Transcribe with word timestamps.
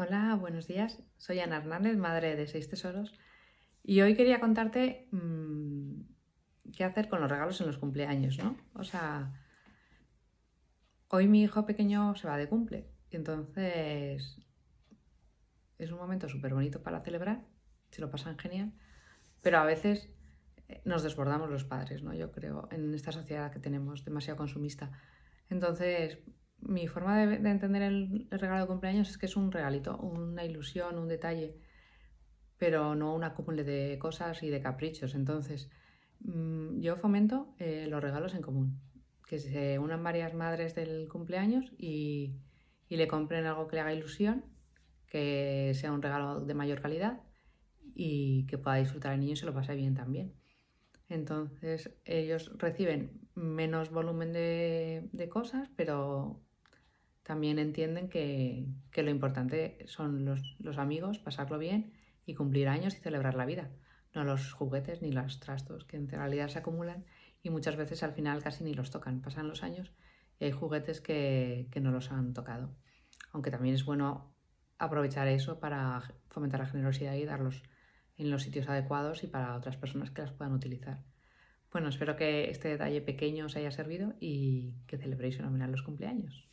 Hola, 0.00 0.36
buenos 0.36 0.68
días. 0.68 1.02
Soy 1.16 1.40
Ana 1.40 1.56
Hernández, 1.56 1.96
madre 1.96 2.36
de 2.36 2.46
seis 2.46 2.68
tesoros, 2.68 3.12
y 3.82 4.00
hoy 4.00 4.14
quería 4.14 4.38
contarte 4.38 5.08
mmm, 5.10 6.02
qué 6.72 6.84
hacer 6.84 7.08
con 7.08 7.20
los 7.20 7.28
regalos 7.28 7.60
en 7.60 7.66
los 7.66 7.78
cumpleaños, 7.78 8.38
¿no? 8.38 8.56
O 8.74 8.84
sea, 8.84 9.32
hoy 11.08 11.26
mi 11.26 11.42
hijo 11.42 11.66
pequeño 11.66 12.14
se 12.14 12.28
va 12.28 12.36
de 12.36 12.48
cumple, 12.48 12.88
entonces 13.10 14.38
es 15.78 15.90
un 15.90 15.98
momento 15.98 16.28
súper 16.28 16.54
bonito 16.54 16.80
para 16.80 17.00
celebrar, 17.00 17.44
se 17.90 18.00
lo 18.00 18.08
pasan 18.08 18.38
genial, 18.38 18.72
pero 19.42 19.58
a 19.58 19.64
veces 19.64 20.08
eh, 20.68 20.80
nos 20.84 21.02
desbordamos 21.02 21.50
los 21.50 21.64
padres, 21.64 22.04
¿no? 22.04 22.14
Yo 22.14 22.30
creo, 22.30 22.68
en 22.70 22.94
esta 22.94 23.10
sociedad 23.10 23.50
que 23.50 23.58
tenemos 23.58 24.04
demasiado 24.04 24.36
consumista. 24.36 24.92
Entonces, 25.50 26.20
mi 26.60 26.88
forma 26.88 27.26
de, 27.26 27.36
entender 27.50 27.82
el, 27.82 28.28
regalo 28.30 28.62
de 28.62 28.66
cumpleaños 28.66 29.10
es 29.10 29.18
que 29.18 29.26
es 29.26 29.36
un 29.36 29.52
regalito, 29.52 29.96
una 29.98 30.44
ilusión, 30.44 30.98
un 30.98 31.08
detalle, 31.08 31.56
pero 32.58 32.94
no 32.94 33.14
un 33.14 33.24
acúmulo 33.24 33.64
de 33.64 33.98
cosas 34.00 34.42
y 34.42 34.50
de 34.50 34.60
caprichos. 34.60 35.14
Entonces, 35.14 35.70
mm, 36.20 36.80
yo 36.80 36.96
fomento 36.96 37.54
eh, 37.58 37.86
los 37.88 38.02
regalos 38.02 38.34
en 38.34 38.42
común, 38.42 38.80
que 39.26 39.38
se 39.38 39.78
unan 39.78 40.02
varias 40.02 40.34
madres 40.34 40.74
del 40.74 41.08
cumpleaños 41.08 41.72
y, 41.78 42.34
y 42.88 42.96
le 42.96 43.08
compren 43.08 43.46
algo 43.46 43.68
que 43.68 43.76
le 43.76 43.82
haga 43.82 43.94
ilusión, 43.94 44.44
que 45.06 45.72
sea 45.74 45.92
un 45.92 46.02
regalo 46.02 46.40
de 46.40 46.54
mayor 46.54 46.80
calidad 46.82 47.22
y 47.94 48.46
que 48.46 48.58
pueda 48.58 48.76
disfrutar 48.76 49.14
el 49.14 49.20
niño 49.20 49.32
y 49.32 49.36
se 49.36 49.46
lo 49.46 49.54
pase 49.54 49.74
bien 49.74 49.94
también. 49.94 50.34
Entonces 51.08 51.90
ellos 52.04 52.52
reciben 52.58 53.28
menos 53.34 53.90
volumen 53.90 54.32
de, 54.32 55.08
de 55.12 55.28
cosas, 55.28 55.70
pero 55.76 56.42
también 57.28 57.58
entienden 57.58 58.08
que, 58.08 58.64
lo 58.96 59.10
importante 59.10 59.84
son 59.86 60.24
los, 60.24 60.78
amigos, 60.78 61.18
pasarlo 61.18 61.58
bien 61.58 61.92
y 62.24 62.32
cumplir 62.32 62.68
años 62.68 62.96
y 62.96 63.00
celebrar 63.00 63.34
la 63.34 63.44
vida, 63.44 63.68
no 64.14 64.24
los 64.24 64.54
juguetes 64.54 65.02
ni 65.02 65.12
los 65.12 65.38
trastos 65.38 65.84
que 65.84 65.98
en 65.98 66.08
realidad 66.08 66.48
se 66.48 66.58
acumulan 66.58 67.04
y 67.42 67.50
muchas 67.50 67.76
veces 67.76 68.02
al 68.02 68.14
final 68.14 68.42
casi 68.42 68.64
ni 68.64 68.72
los 68.72 68.90
tocan. 68.90 69.20
Pasan 69.20 69.46
los 69.46 69.62
años 69.62 69.92
y 70.40 70.46
hay 70.46 70.52
juguetes 70.52 71.02
que, 71.02 71.68
no 71.82 71.90
los 71.90 72.12
han 72.12 72.32
tocado. 72.32 72.74
Aunque 73.32 73.50
también 73.50 73.74
es 73.74 73.84
bueno 73.84 74.34
aprovechar 74.78 75.28
eso 75.28 75.60
para 75.60 76.14
fomentar 76.30 76.60
la 76.60 76.66
generosidad 76.66 77.12
y 77.12 77.26
darlos 77.26 77.62
en 78.16 78.30
los 78.30 78.42
sitios 78.42 78.70
adecuados 78.70 79.22
y 79.22 79.26
para 79.26 79.54
otras 79.54 79.76
personas 79.76 80.10
que 80.10 80.22
las 80.22 80.32
puedan 80.32 80.54
utilizar. 80.54 81.04
Bueno, 81.70 81.90
espero 81.90 82.16
que 82.16 82.48
este 82.48 82.68
detalle 82.68 83.02
pequeño 83.02 83.44
os 83.44 83.56
haya 83.56 83.70
servido 83.70 84.14
y 84.18 84.72
que 84.86 84.96
celebréis 84.96 85.36
fenomenal 85.36 85.70
los 85.70 85.82
cumpleaños. 85.82 86.48